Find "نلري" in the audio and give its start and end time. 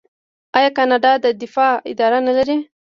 2.27-2.57